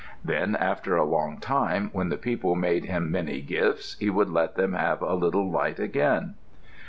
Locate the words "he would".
3.99-4.31